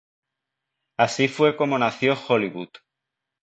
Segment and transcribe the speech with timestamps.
[0.97, 2.69] Así fue como nació Hollywood.